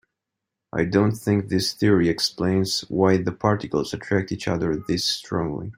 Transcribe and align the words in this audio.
I 0.73 0.85
don't 0.85 1.11
think 1.11 1.49
this 1.49 1.73
theory 1.73 2.09
explains 2.09 2.81
why 2.89 3.17
the 3.17 3.31
particles 3.31 3.93
attract 3.93 4.31
each 4.31 4.47
other 4.47 4.75
this 4.75 5.05
strongly. 5.05 5.69